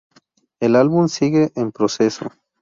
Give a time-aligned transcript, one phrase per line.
[0.59, 2.31] El álbum sigue en proceso.